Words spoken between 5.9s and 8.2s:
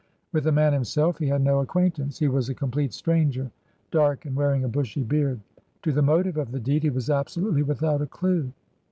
the motive of the deed he was absolutely without a